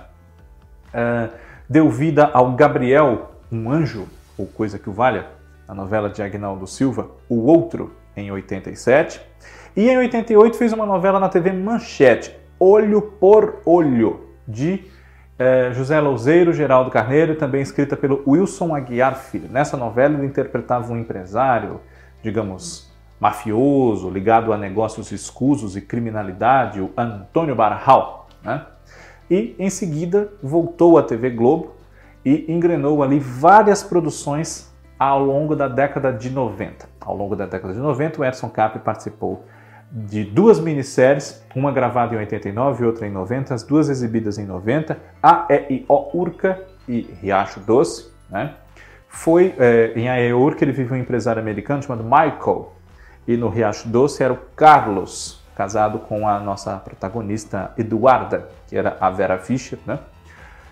Uh, 0.92 1.33
deu 1.66 1.88
vida 1.88 2.30
ao 2.33 2.52
Gabriel, 2.52 3.30
um 3.50 3.71
anjo, 3.71 4.07
ou 4.37 4.47
coisa 4.47 4.78
que 4.78 4.90
o 4.90 4.92
valha, 4.92 5.26
na 5.66 5.75
novela 5.75 6.11
de 6.11 6.23
Agnaldo 6.23 6.66
Silva, 6.66 7.11
O 7.26 7.47
Outro, 7.47 7.95
em 8.14 8.30
87. 8.30 9.19
E 9.75 9.88
em 9.88 9.97
88 9.97 10.59
fez 10.59 10.75
uma 10.75 10.85
novela 10.85 11.19
na 11.19 11.30
TV 11.30 11.52
Manchete, 11.52 12.37
Olho 12.59 13.00
por 13.00 13.62
Olho, 13.64 14.28
de 14.47 14.85
eh, 15.38 15.71
José 15.73 15.99
Louzeiro, 16.00 16.52
Geraldo 16.52 16.90
Carneiro, 16.90 17.35
também 17.37 17.62
escrita 17.62 17.97
pelo 17.97 18.23
Wilson 18.26 18.75
Aguiar 18.75 19.16
Filho. 19.16 19.49
Nessa 19.49 19.75
novela 19.75 20.19
ele 20.19 20.26
interpretava 20.26 20.92
um 20.92 20.99
empresário, 20.99 21.80
digamos, 22.23 22.89
mafioso, 23.21 24.09
ligado 24.09 24.53
a 24.53 24.57
negócios 24.57 25.12
escusos 25.12 25.77
e 25.77 25.83
criminalidade, 25.83 26.81
o 26.81 26.91
Antônio 26.97 27.55
Barral. 27.55 28.29
Né? 28.43 28.65
E 29.31 29.55
em 29.59 29.69
seguida 29.69 30.33
voltou 30.43 30.99
à 30.99 31.03
TV 31.03 31.31
Globo 31.31 31.75
e 32.25 32.47
engrenou 32.49 33.03
ali 33.03 33.19
várias 33.19 33.83
produções 33.83 34.71
ao 34.99 35.23
longo 35.23 35.55
da 35.55 35.69
década 35.69 36.12
de 36.12 36.31
90. 36.31 36.89
Ao 37.00 37.17
longo 37.17 37.37
da 37.37 37.47
década 37.47 37.73
de 37.73 37.81
90, 37.81 38.21
o 38.21 38.25
Edson 38.25 38.49
Capri 38.49 38.81
participou 38.81 39.45
de 39.91 40.25
duas 40.25 40.61
minisséries, 40.61 41.45
uma 41.55 41.73
gravada 41.73 42.15
em 42.15 42.19
89 42.19 42.83
e 42.83 42.87
outra 42.87 43.07
em 43.07 43.11
90, 43.11 43.55
as 43.55 43.62
duas 43.62 43.89
exibidas 43.89 44.39
em 44.39 44.47
90, 44.47 44.97
A, 45.23 45.47
E, 45.50 45.75
I, 45.75 45.85
O, 45.89 46.19
Urca 46.19 46.61
e 46.89 47.00
Riacho 47.21 47.61
Doce. 47.61 48.11
Né? 48.31 48.55
Foi 49.09 49.55
é, 49.59 49.93
em 49.97 50.09
A, 50.09 50.21
E, 50.21 50.33
O, 50.33 50.39
Urca 50.39 50.65
ele 50.65 50.73
viveu 50.73 50.97
um 50.97 51.00
empresário 51.00 51.43
americano 51.43 51.83
chamado 51.83 52.05
Michael, 52.05 52.73
e 53.27 53.37
no 53.37 53.49
Riacho 53.49 53.89
Doce 53.89 54.23
era 54.23 54.33
o 54.33 54.39
Carlos, 54.57 55.41
casado 55.55 55.99
com 55.99 56.27
a 56.27 56.39
nossa 56.41 56.77
protagonista 56.77 57.73
Eduarda, 57.77 58.49
que 58.67 58.77
era 58.77 58.97
a 59.00 59.11
Vera 59.11 59.39
Fischer. 59.39 59.79
Né? 59.87 59.99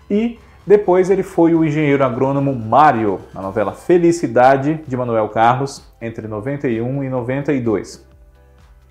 E 0.09 0.39
depois 0.65 1.09
ele 1.09 1.23
foi 1.23 1.53
o 1.53 1.63
engenheiro 1.63 2.03
agrônomo 2.03 2.53
Mário, 2.55 3.21
na 3.33 3.41
novela 3.41 3.71
Felicidade, 3.71 4.83
de 4.87 4.97
Manuel 4.97 5.29
Carlos, 5.29 5.83
entre 6.01 6.27
91 6.27 7.03
e 7.03 7.09
92. 7.09 8.05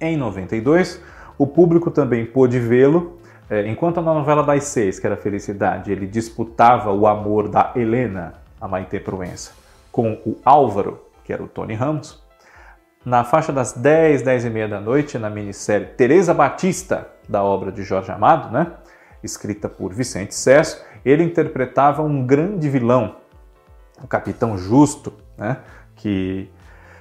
Em 0.01 0.17
92, 0.17 1.03
o 1.37 1.47
público 1.47 1.91
também 1.91 2.27
pôde 2.27 2.59
vê-lo, 2.59 3.19
é, 3.51 3.67
enquanto 3.67 4.01
na 4.03 4.13
novela 4.13 4.43
das 4.43 4.65
seis, 4.65 4.99
que 4.99 5.07
era 5.07 5.17
Felicidade, 5.17 5.91
ele 5.91 6.07
disputava 6.07 6.93
o 6.93 7.07
amor 7.07 7.49
da 7.49 7.73
Helena, 7.75 8.35
a 8.61 8.69
Maite 8.69 9.01
Proença, 9.01 9.53
com 9.91 10.13
o 10.27 10.37
Álvaro, 10.45 11.01
que 11.25 11.33
era 11.33 11.43
o 11.43 11.49
Tony 11.49 11.75
Ramos. 11.75 12.23
Na 13.05 13.25
faixa 13.25 13.53
das 13.53 13.73
10, 13.73 14.23
10 14.23 14.45
e 14.45 14.51
meia 14.51 14.69
da 14.69 14.81
noite, 14.81 15.19
na 15.19 15.31
minissérie 15.31 15.87
Teresa 15.87 16.35
Batista, 16.35 17.09
da 17.29 17.43
obra 17.43 17.71
de 17.71 17.83
Jorge 17.83 18.11
Amado, 18.11 18.53
né? 18.53 18.73
escrita 19.23 19.69
por 19.69 19.93
Vicente 19.95 20.35
Cesso, 20.35 20.85
ele 21.05 21.23
interpretava 21.23 22.03
um 22.03 22.27
grande 22.27 22.69
vilão, 22.69 23.17
o 24.03 24.07
Capitão 24.07 24.59
Justo, 24.59 25.13
né? 25.37 25.59
que 25.95 26.51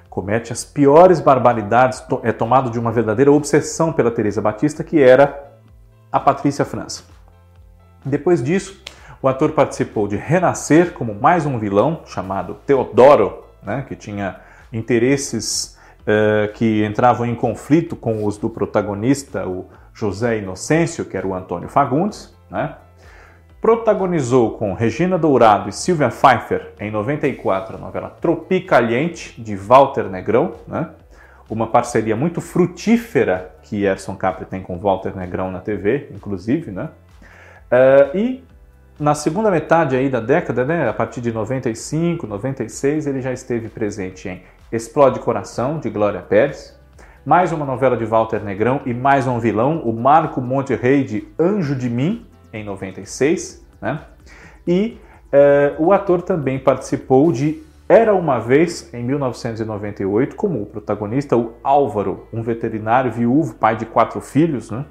comete 0.10 0.54
as 0.54 0.64
piores 0.64 1.20
barbaridades, 1.20 2.04
é 2.24 2.32
tomado 2.32 2.70
de 2.70 2.80
uma 2.80 2.92
verdadeira 2.92 3.32
obsessão 3.32 3.92
pela 3.92 4.12
Teresa 4.12 4.42
Batista, 4.42 4.84
que 4.84 5.02
era 5.02 5.52
a 6.12 6.20
Patrícia 6.20 6.64
França. 6.66 7.04
Depois 8.06 8.42
disso, 8.42 8.84
o 9.22 9.28
ator 9.28 9.52
participou 9.52 10.08
de 10.08 10.16
Renascer 10.16 10.94
como 10.94 11.14
mais 11.14 11.46
um 11.46 11.58
vilão 11.60 12.02
chamado 12.06 12.56
Teodoro, 12.66 13.44
né, 13.62 13.84
que 13.88 13.96
tinha 13.96 14.40
interesses 14.72 15.77
uh, 16.08 16.52
que 16.54 16.86
entravam 16.86 17.26
em 17.26 17.36
conflito 17.36 17.96
com 17.96 18.26
os 18.26 18.38
do 18.38 18.50
protagonista, 18.50 19.48
o 19.48 19.66
José 19.94 20.38
Inocêncio, 20.38 21.06
que 21.06 21.18
era 21.18 21.28
o 21.28 21.34
Antônio 21.34 21.68
Fagundes. 21.68 22.36
Né? 22.50 22.76
Protagonizou 23.60 24.58
com 24.58 24.74
Regina 24.74 25.18
Dourado 25.18 25.70
e 25.70 25.74
Silvia 25.74 26.10
Pfeiffer 26.10 26.74
em 26.80 26.90
94 26.90 27.76
a 27.76 27.80
novela 27.80 28.10
Tropicaliente 28.10 29.42
de 29.42 29.56
Walter 29.56 30.04
Negrão, 30.10 30.54
né? 30.68 30.90
uma 31.50 31.68
parceria 31.68 32.16
muito 32.16 32.42
frutífera 32.42 33.56
que 33.64 33.84
Erson 33.84 34.16
Capri 34.16 34.46
tem 34.46 34.62
com 34.62 34.78
Walter 34.78 35.16
Negrão 35.16 35.52
na 35.52 35.60
TV, 35.60 36.10
inclusive, 36.14 36.72
né? 36.72 36.90
Uh, 37.72 38.18
e 38.18 38.44
na 39.00 39.14
segunda 39.14 39.52
metade 39.52 39.96
aí 39.96 40.10
da 40.10 40.20
década, 40.20 40.66
né, 40.66 40.90
a 40.90 40.94
partir 40.94 41.22
de 41.22 41.32
95, 41.32 42.26
96, 42.26 43.08
ele 43.08 43.22
já 43.22 43.32
esteve 43.32 43.70
presente 43.70 44.28
em 44.28 44.42
Explode 44.72 45.22
Coração, 45.22 45.80
de 45.80 45.90
Glória 45.90 46.22
Pérez, 46.22 46.78
mais 47.26 47.54
uma 47.54 47.66
novela 47.66 47.96
de 47.96 48.04
Walter 48.04 48.44
Negrão 48.44 48.82
e 48.86 48.94
mais 48.94 49.26
um 49.26 49.40
vilão, 49.40 49.80
o 49.80 49.94
Marco 49.94 50.42
Monte 50.42 50.76
Rei 50.76 51.06
de 51.06 51.26
Anjo 51.40 51.74
de 51.74 51.90
Mim, 51.90 52.26
em 52.52 52.66
96, 52.66 53.66
né? 53.82 54.02
E 54.68 55.00
é, 55.32 55.74
o 55.80 55.94
ator 55.94 56.22
também 56.22 56.60
participou 56.60 57.32
de 57.32 57.64
Era 57.88 58.14
uma 58.14 58.40
Vez, 58.40 58.94
em 58.94 59.02
1998, 59.04 60.36
como 60.36 60.62
o 60.62 60.66
protagonista, 60.66 61.38
o 61.38 61.54
Álvaro, 61.64 62.28
um 62.34 62.42
veterinário 62.42 63.10
viúvo, 63.10 63.56
pai 63.56 63.78
de 63.78 63.86
quatro 63.86 64.20
filhos, 64.20 64.70
né? 64.70 64.84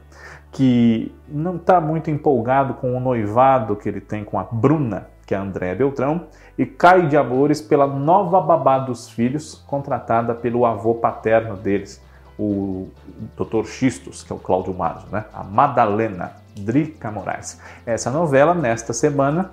que 0.52 1.14
não 1.28 1.56
está 1.56 1.83
muito 1.83 2.11
empolgado 2.11 2.73
com 2.75 2.97
o 2.97 3.00
noivado 3.00 3.76
que 3.76 3.87
ele 3.87 4.00
tem 4.00 4.25
com 4.25 4.38
a 4.38 4.45
Bruna, 4.45 5.09
que 5.26 5.35
é 5.35 5.37
a 5.37 5.42
Andréa 5.42 5.75
Beltrão, 5.75 6.28
e 6.59 6.65
cai 6.65 7.07
de 7.07 7.17
amores 7.17 7.61
pela 7.61 7.87
nova 7.87 8.41
babá 8.41 8.79
dos 8.79 9.09
filhos, 9.11 9.63
contratada 9.67 10.35
pelo 10.35 10.65
avô 10.65 10.95
paterno 10.95 11.57
deles, 11.57 12.03
o 12.39 12.89
Dr. 13.37 13.65
Xistos, 13.67 14.23
que 14.23 14.33
é 14.33 14.37
o 14.37 14.39
Cláudio 14.39 14.75
Mazo, 14.75 15.07
né? 15.11 15.25
a 15.33 15.43
Madalena 15.43 16.33
Drica 16.55 17.11
Moraes. 17.11 17.61
Essa 17.85 18.11
novela, 18.11 18.55
nesta 18.55 18.93
semana, 18.93 19.51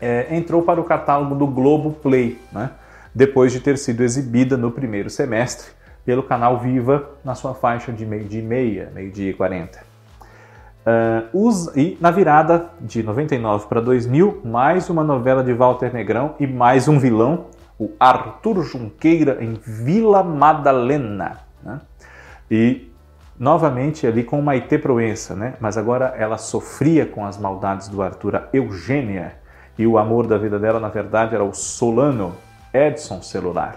é, 0.00 0.34
entrou 0.36 0.62
para 0.62 0.80
o 0.80 0.84
catálogo 0.84 1.34
do 1.34 1.46
Globo 1.46 1.92
Play, 1.92 2.40
né? 2.52 2.70
depois 3.14 3.52
de 3.52 3.60
ter 3.60 3.78
sido 3.78 4.02
exibida 4.02 4.56
no 4.56 4.70
primeiro 4.70 5.08
semestre 5.08 5.70
pelo 6.04 6.22
canal 6.22 6.58
Viva 6.58 7.10
na 7.24 7.34
sua 7.34 7.54
faixa 7.54 7.92
de 7.92 8.04
meio-dia 8.04 8.40
e 8.40 8.44
meia, 8.44 8.92
meio-dia 8.94 9.30
e 9.30 9.34
quarenta. 9.34 9.93
Uh, 10.86 11.72
e 11.74 11.96
na 11.98 12.10
virada 12.10 12.66
de 12.78 13.02
99 13.02 13.66
para 13.68 13.80
2000, 13.80 14.42
mais 14.44 14.90
uma 14.90 15.02
novela 15.02 15.42
de 15.42 15.52
Walter 15.54 15.92
Negrão 15.94 16.34
e 16.38 16.46
mais 16.46 16.88
um 16.88 16.98
vilão, 16.98 17.46
o 17.78 17.92
Arthur 17.98 18.62
Junqueira 18.62 19.42
em 19.42 19.54
Vila 19.54 20.22
Madalena. 20.22 21.38
Né? 21.62 21.80
E 22.50 22.92
novamente 23.38 24.06
ali 24.06 24.22
com 24.22 24.42
Maite 24.42 24.76
Proença, 24.76 25.34
né? 25.34 25.54
mas 25.58 25.78
agora 25.78 26.14
ela 26.18 26.36
sofria 26.36 27.06
com 27.06 27.24
as 27.24 27.38
maldades 27.38 27.88
do 27.88 28.02
Arthur, 28.02 28.36
a 28.36 28.48
Eugênia, 28.52 29.36
e 29.78 29.86
o 29.86 29.98
amor 29.98 30.26
da 30.26 30.38
vida 30.38 30.58
dela, 30.58 30.78
na 30.78 30.88
verdade, 30.88 31.34
era 31.34 31.42
o 31.42 31.52
Solano 31.52 32.34
Edson 32.72 33.22
Celular. 33.22 33.76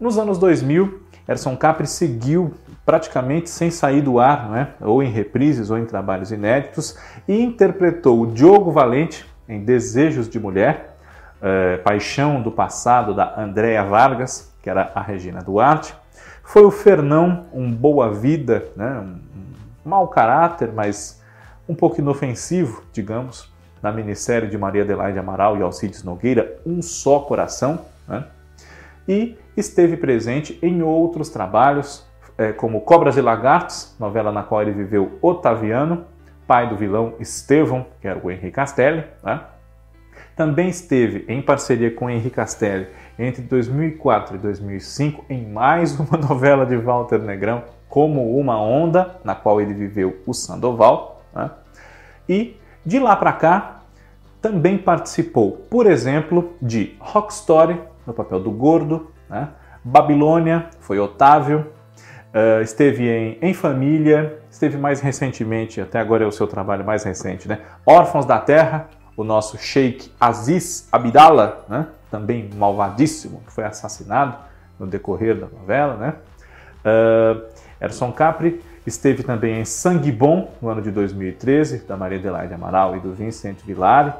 Nos 0.00 0.18
anos 0.18 0.38
2000, 0.38 1.02
Erson 1.26 1.56
Capri 1.56 1.86
seguiu 1.86 2.54
praticamente 2.84 3.48
sem 3.48 3.70
sair 3.70 4.02
do 4.02 4.18
ar, 4.18 4.48
não 4.48 4.56
é? 4.56 4.68
ou 4.80 5.02
em 5.02 5.10
reprises 5.10 5.70
ou 5.70 5.78
em 5.78 5.86
trabalhos 5.86 6.30
inéditos, 6.30 6.98
e 7.26 7.42
interpretou 7.42 8.20
o 8.20 8.26
Diogo 8.26 8.70
Valente 8.70 9.26
em 9.48 9.64
Desejos 9.64 10.28
de 10.28 10.38
Mulher, 10.38 10.96
é, 11.40 11.78
Paixão 11.78 12.42
do 12.42 12.50
Passado 12.50 13.14
da 13.14 13.40
Andréa 13.40 13.82
Vargas, 13.82 14.52
que 14.62 14.68
era 14.68 14.92
a 14.94 15.00
Regina 15.00 15.40
Duarte, 15.40 15.94
foi 16.42 16.62
o 16.62 16.70
Fernão, 16.70 17.46
um 17.52 17.72
boa 17.72 18.12
vida, 18.12 18.66
né? 18.76 19.00
um 19.00 19.18
mau 19.84 20.08
caráter, 20.08 20.70
mas 20.72 21.22
um 21.68 21.74
pouco 21.74 22.00
inofensivo, 22.00 22.82
digamos, 22.92 23.50
na 23.82 23.90
minissérie 23.90 24.48
de 24.48 24.56
Maria 24.56 24.82
Adelaide 24.82 25.18
Amaral 25.18 25.56
e 25.56 25.62
Alcides 25.62 26.02
Nogueira, 26.02 26.58
Um 26.64 26.82
Só 26.82 27.20
Coração, 27.20 27.80
né? 28.06 28.24
e 29.08 29.36
esteve 29.56 29.96
presente 29.96 30.58
em 30.62 30.82
outros 30.82 31.28
trabalhos, 31.28 32.06
é, 32.36 32.52
como 32.52 32.80
Cobras 32.80 33.16
e 33.16 33.20
Lagartos, 33.20 33.94
novela 33.98 34.32
na 34.32 34.42
qual 34.42 34.62
ele 34.62 34.72
viveu 34.72 35.18
Otaviano, 35.22 36.04
pai 36.46 36.68
do 36.68 36.76
vilão 36.76 37.14
Estevão, 37.20 37.86
que 38.00 38.08
era 38.08 38.20
o 38.22 38.30
Henrique 38.30 38.52
Castelli, 38.52 39.04
né? 39.22 39.40
Também 40.36 40.68
esteve 40.68 41.24
em 41.28 41.40
parceria 41.40 41.92
com 41.92 42.10
Henri 42.10 42.28
Castelli 42.28 42.88
entre 43.16 43.40
2004 43.42 44.34
e 44.34 44.38
2005 44.38 45.24
em 45.30 45.46
mais 45.46 45.98
uma 46.00 46.18
novela 46.18 46.66
de 46.66 46.76
Walter 46.76 47.18
Negrão, 47.18 47.62
Como 47.88 48.36
Uma 48.38 48.60
Onda, 48.60 49.16
na 49.22 49.34
qual 49.34 49.60
ele 49.60 49.72
viveu 49.72 50.20
o 50.26 50.34
Sandoval. 50.34 51.22
Né? 51.32 51.50
E 52.28 52.56
de 52.84 52.98
lá 52.98 53.14
para 53.14 53.32
cá, 53.32 53.82
também 54.42 54.76
participou, 54.76 55.52
por 55.70 55.86
exemplo, 55.86 56.52
de 56.60 56.96
Rock 56.98 57.32
Story, 57.32 57.80
no 58.06 58.12
papel 58.12 58.40
do 58.40 58.50
Gordo, 58.50 59.10
né? 59.28 59.48
Babilônia, 59.84 60.70
foi 60.80 60.98
Otávio, 60.98 61.66
uh, 62.32 62.62
esteve 62.62 63.08
em 63.08 63.38
Em 63.42 63.52
Família, 63.52 64.38
esteve 64.50 64.78
mais 64.78 65.00
recentemente, 65.00 65.80
até 65.80 66.00
agora 66.00 66.24
é 66.24 66.26
o 66.26 66.32
seu 66.32 66.46
trabalho 66.46 66.84
mais 66.84 67.04
recente, 67.04 67.46
né? 67.46 67.60
Órfãos 67.84 68.24
da 68.24 68.38
Terra, 68.38 68.88
o 69.16 69.22
nosso 69.22 69.58
Sheikh 69.58 70.10
Aziz 70.18 70.88
Abdallah, 70.90 71.58
né? 71.68 71.86
também 72.10 72.48
malvadíssimo, 72.54 73.42
foi 73.48 73.64
assassinado 73.64 74.36
no 74.78 74.86
decorrer 74.86 75.36
da 75.36 75.46
novela. 75.46 75.96
Né? 75.96 76.14
Uh, 76.84 77.42
Erson 77.80 78.12
Capri 78.12 78.62
esteve 78.86 79.22
também 79.22 79.60
em 79.60 79.64
Sangue 79.64 80.12
Bom, 80.12 80.52
no 80.60 80.68
ano 80.68 80.82
de 80.82 80.90
2013, 80.90 81.78
da 81.86 81.96
Maria 81.96 82.18
Adelaide 82.18 82.54
Amaral 82.54 82.96
e 82.96 83.00
do 83.00 83.12
Vincent 83.12 83.58
Villari, 83.64 84.12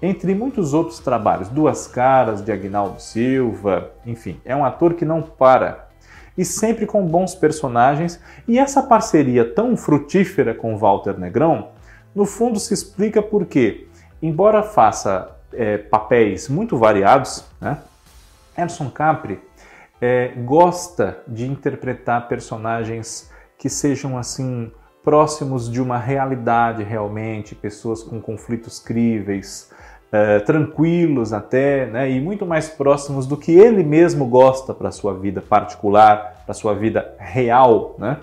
entre 0.00 0.34
muitos 0.34 0.74
outros 0.74 0.98
trabalhos, 0.98 1.48
Duas 1.48 1.86
Caras, 1.86 2.42
de 2.42 2.52
Agnaldo 2.52 3.00
Silva, 3.00 3.92
enfim, 4.06 4.40
é 4.44 4.54
um 4.54 4.64
ator 4.64 4.94
que 4.94 5.04
não 5.04 5.22
para. 5.22 5.88
E 6.36 6.44
sempre 6.44 6.86
com 6.86 7.04
bons 7.04 7.34
personagens, 7.34 8.20
e 8.46 8.58
essa 8.58 8.82
parceria 8.82 9.44
tão 9.44 9.76
frutífera 9.76 10.54
com 10.54 10.76
Walter 10.76 11.18
Negrão, 11.18 11.70
no 12.14 12.24
fundo 12.24 12.60
se 12.60 12.72
explica 12.72 13.20
porque 13.20 13.88
embora 14.22 14.62
faça 14.62 15.36
é, 15.52 15.78
papéis 15.78 16.48
muito 16.48 16.76
variados, 16.76 17.44
né, 17.60 17.78
Capri 18.92 19.40
é, 20.00 20.28
gosta 20.44 21.22
de 21.26 21.46
interpretar 21.46 22.28
personagens 22.28 23.30
que 23.56 23.68
sejam 23.68 24.16
assim 24.16 24.70
próximos 25.02 25.70
de 25.70 25.80
uma 25.80 25.98
realidade 25.98 26.82
realmente, 26.82 27.54
pessoas 27.54 28.02
com 28.02 28.20
conflitos 28.20 28.78
críveis, 28.78 29.70
é, 30.10 30.40
tranquilos 30.40 31.32
até, 31.32 31.86
né, 31.86 32.10
e 32.10 32.20
muito 32.20 32.46
mais 32.46 32.68
próximos 32.68 33.26
do 33.26 33.36
que 33.36 33.52
ele 33.52 33.82
mesmo 33.82 34.26
gosta 34.26 34.72
para 34.72 34.90
sua 34.90 35.14
vida 35.14 35.40
particular, 35.40 36.42
para 36.44 36.54
sua 36.54 36.74
vida 36.74 37.14
real, 37.18 37.94
né? 37.98 38.16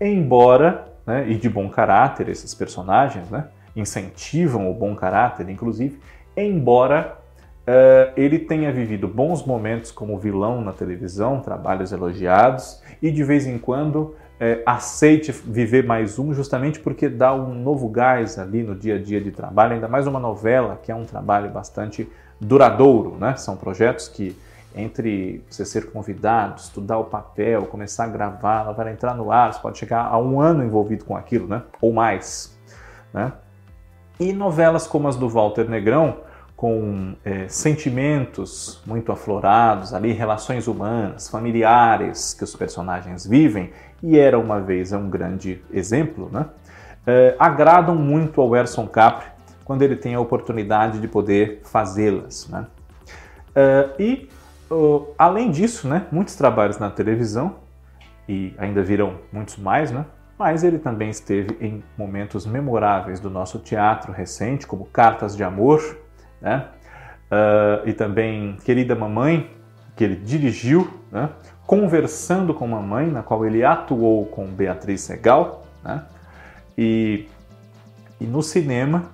Embora, 0.00 0.88
né, 1.06 1.24
e 1.28 1.36
de 1.36 1.48
bom 1.48 1.68
caráter 1.70 2.28
esses 2.28 2.54
personagens, 2.54 3.30
né? 3.30 3.46
incentivam 3.74 4.70
o 4.70 4.74
bom 4.74 4.94
caráter, 4.94 5.48
inclusive, 5.48 5.98
embora 6.36 7.16
uh, 7.62 8.12
ele 8.16 8.38
tenha 8.38 8.72
vivido 8.72 9.08
bons 9.08 9.44
momentos 9.44 9.90
como 9.90 10.18
vilão 10.18 10.60
na 10.60 10.72
televisão, 10.72 11.40
trabalhos 11.40 11.92
elogiados, 11.92 12.82
e 13.00 13.10
de 13.10 13.24
vez 13.24 13.46
em 13.46 13.58
quando 13.58 14.14
uh, 14.42 14.62
aceite 14.66 15.30
viver 15.30 15.86
mais 15.86 16.18
um, 16.18 16.34
justamente 16.34 16.80
porque 16.80 17.08
dá 17.08 17.32
um 17.32 17.54
novo 17.54 17.88
gás 17.88 18.38
ali 18.38 18.62
no 18.62 18.74
dia 18.74 18.96
a 18.96 18.98
dia 18.98 19.20
de 19.20 19.30
trabalho, 19.30 19.74
ainda 19.74 19.88
mais 19.88 20.06
uma 20.06 20.18
novela, 20.18 20.80
que 20.82 20.90
é 20.90 20.94
um 20.94 21.04
trabalho 21.04 21.48
bastante 21.50 22.10
duradouro, 22.40 23.16
né? 23.18 23.36
São 23.36 23.56
projetos 23.56 24.08
que 24.08 24.36
entre 24.74 25.44
você 25.50 25.66
ser 25.66 25.92
convidado, 25.92 26.58
estudar 26.58 26.98
o 26.98 27.04
papel, 27.04 27.66
começar 27.66 28.04
a 28.04 28.08
gravar, 28.08 28.62
ela 28.62 28.72
vai 28.72 28.90
entrar 28.90 29.14
no 29.14 29.30
ar, 29.30 29.52
você 29.52 29.60
pode 29.60 29.78
chegar 29.78 30.06
a 30.06 30.18
um 30.18 30.40
ano 30.40 30.64
envolvido 30.64 31.04
com 31.04 31.16
aquilo, 31.16 31.46
né? 31.46 31.62
Ou 31.80 31.92
mais, 31.92 32.56
né? 33.12 33.32
E 34.18 34.32
novelas 34.32 34.86
como 34.86 35.08
as 35.08 35.16
do 35.16 35.28
Walter 35.28 35.68
Negrão, 35.68 36.16
com 36.56 37.14
é, 37.24 37.48
sentimentos 37.48 38.80
muito 38.86 39.10
aflorados 39.10 39.92
ali, 39.92 40.12
relações 40.12 40.68
humanas, 40.68 41.28
familiares 41.28 42.34
que 42.34 42.44
os 42.44 42.54
personagens 42.54 43.26
vivem, 43.26 43.72
e 44.02 44.18
era 44.18 44.38
uma 44.38 44.60
vez 44.60 44.92
é 44.92 44.96
um 44.96 45.08
grande 45.08 45.62
exemplo, 45.70 46.28
né? 46.32 46.46
É, 47.06 47.34
agradam 47.38 47.94
muito 47.96 48.40
ao 48.40 48.54
Erson 48.54 48.86
Capri 48.86 49.26
quando 49.64 49.82
ele 49.82 49.96
tem 49.96 50.14
a 50.14 50.20
oportunidade 50.20 51.00
de 51.00 51.08
poder 51.08 51.60
fazê-las. 51.64 52.48
Né? 52.48 52.66
É, 53.54 53.90
e, 53.98 54.28
uh, 54.70 55.08
além 55.18 55.50
disso, 55.50 55.88
né, 55.88 56.06
muitos 56.12 56.36
trabalhos 56.36 56.78
na 56.78 56.90
televisão, 56.90 57.56
e 58.28 58.54
ainda 58.56 58.82
virão 58.82 59.18
muitos 59.32 59.56
mais, 59.56 59.90
né? 59.90 60.06
mas 60.38 60.64
ele 60.64 60.78
também 60.78 61.10
esteve 61.10 61.56
em 61.60 61.84
momentos 61.96 62.46
memoráveis 62.46 63.20
do 63.20 63.30
nosso 63.30 63.58
teatro 63.58 64.12
recente, 64.12 64.66
como 64.66 64.86
Cartas 64.86 65.36
de 65.36 65.44
Amor, 65.44 65.80
né? 66.40 66.66
Uh, 67.30 67.88
e 67.88 67.92
também 67.92 68.56
Querida 68.64 68.94
Mamãe, 68.96 69.50
que 69.94 70.02
ele 70.02 70.16
dirigiu, 70.16 70.92
né? 71.12 71.30
Conversando 71.72 72.52
com 72.52 72.68
Mamãe, 72.68 73.10
na 73.10 73.22
qual 73.22 73.46
ele 73.46 73.64
atuou 73.64 74.26
com 74.26 74.44
Beatriz 74.44 75.00
Segal, 75.00 75.64
né? 75.82 76.02
e, 76.76 77.26
e 78.20 78.26
no 78.26 78.42
cinema, 78.42 79.04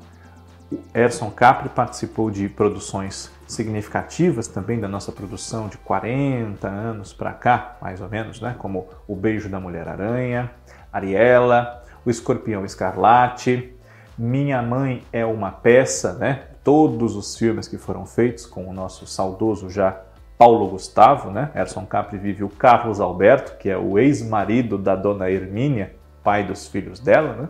Erson 0.93 1.31
Capri 1.31 1.69
participou 1.69 2.33
de 2.33 2.49
produções 2.49 3.31
significativas 3.47 4.49
também 4.49 4.81
da 4.81 4.89
nossa 4.89 5.13
produção 5.13 5.69
de 5.69 5.79
40 5.79 6.67
anos 6.67 7.13
para 7.13 7.33
cá, 7.33 7.77
mais 7.81 8.01
ou 8.01 8.09
menos, 8.09 8.41
né? 8.41 8.57
como 8.59 8.89
O 9.07 9.15
Beijo 9.15 9.49
da 9.49 9.61
Mulher-Aranha, 9.61 10.51
Ariela, 10.93 11.85
O 12.05 12.11
Escorpião 12.11 12.65
Escarlate, 12.65 13.73
Minha 14.19 14.61
Mãe 14.63 15.05
é 15.13 15.25
uma 15.25 15.53
Peça, 15.53 16.15
né? 16.15 16.49
Todos 16.65 17.15
os 17.15 17.37
filmes 17.37 17.69
que 17.69 17.79
foram 17.79 18.05
feitos 18.05 18.45
com 18.45 18.67
o 18.67 18.73
nosso 18.73 19.07
saudoso 19.07 19.71
já 19.71 20.08
Paulo 20.39 20.69
Gustavo, 20.69 21.31
né? 21.31 21.51
Erson 21.55 21.85
Capri 21.85 22.17
vive 22.17 22.45
o 22.45 22.49
Carlos 22.49 23.01
Alberto, 23.01 23.59
que 23.59 23.69
é 23.69 23.77
o 23.77 23.99
ex-marido 23.99 24.79
da 24.79 24.95
dona 24.95 25.29
Hermínia, 25.29 25.93
pai 26.23 26.45
dos 26.45 26.69
filhos 26.69 27.01
dela, 27.01 27.35
né? 27.35 27.49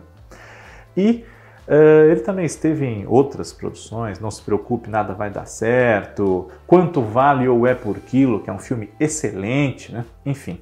E 0.97 1.23
uh, 1.67 2.09
ele 2.09 2.21
também 2.21 2.45
esteve 2.45 2.85
em 2.85 3.05
outras 3.05 3.53
produções, 3.53 4.19
Não 4.19 4.31
Se 4.31 4.41
Preocupe, 4.41 4.89
Nada 4.89 5.13
Vai 5.13 5.29
Dar 5.29 5.45
Certo, 5.45 6.49
Quanto 6.65 7.01
Vale 7.01 7.47
ou 7.47 7.67
É 7.67 7.75
Por 7.75 7.99
Quilo, 7.99 8.41
que 8.41 8.49
é 8.49 8.53
um 8.53 8.59
filme 8.59 8.89
excelente, 8.99 9.93
né? 9.93 10.03
Enfim, 10.25 10.59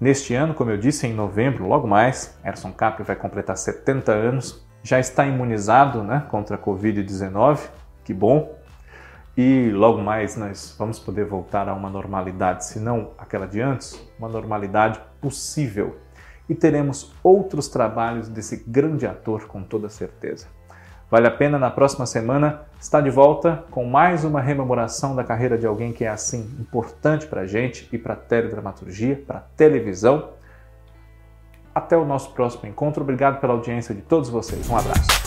Neste 0.00 0.34
ano, 0.34 0.52
como 0.52 0.70
eu 0.70 0.76
disse, 0.76 1.06
em 1.06 1.14
novembro, 1.14 1.66
logo 1.66 1.86
mais, 1.86 2.36
Erson 2.44 2.72
Capri 2.72 3.04
vai 3.04 3.16
completar 3.16 3.56
70 3.56 4.12
anos, 4.12 4.62
já 4.82 4.98
está 4.98 5.24
imunizado 5.24 6.02
né, 6.02 6.24
contra 6.30 6.56
a 6.56 6.58
Covid-19, 6.58 7.60
que 8.04 8.12
bom. 8.12 8.54
E 9.36 9.70
logo 9.70 10.00
mais 10.00 10.36
nós 10.36 10.74
vamos 10.78 10.98
poder 10.98 11.24
voltar 11.24 11.68
a 11.68 11.74
uma 11.74 11.90
normalidade, 11.90 12.66
se 12.66 12.78
não 12.78 13.10
aquela 13.18 13.46
de 13.46 13.60
antes, 13.60 14.00
uma 14.18 14.28
normalidade 14.28 15.00
possível. 15.20 15.96
E 16.48 16.54
teremos 16.54 17.12
outros 17.22 17.68
trabalhos 17.68 18.28
desse 18.28 18.64
grande 18.64 19.06
ator 19.06 19.46
com 19.46 19.62
toda 19.62 19.88
certeza. 19.88 20.46
Vale 21.10 21.26
a 21.26 21.30
pena 21.30 21.58
na 21.58 21.70
próxima 21.70 22.06
semana 22.06 22.62
estar 22.80 23.00
de 23.00 23.10
volta 23.10 23.64
com 23.70 23.84
mais 23.84 24.24
uma 24.24 24.40
rememoração 24.40 25.14
da 25.14 25.24
carreira 25.24 25.56
de 25.56 25.66
alguém 25.66 25.92
que 25.92 26.04
é 26.04 26.08
assim 26.08 26.40
importante 26.58 27.26
para 27.26 27.42
a 27.42 27.46
gente 27.46 27.88
e 27.92 27.98
para 27.98 28.14
a 28.14 28.16
teledramaturgia, 28.16 29.22
para 29.26 29.38
a 29.38 29.42
televisão. 29.56 30.30
Até 31.74 31.96
o 31.96 32.04
nosso 32.04 32.32
próximo 32.32 32.68
encontro. 32.68 33.02
Obrigado 33.02 33.40
pela 33.40 33.52
audiência 33.52 33.94
de 33.94 34.02
todos 34.02 34.28
vocês. 34.28 34.68
Um 34.68 34.76
abraço. 34.76 35.23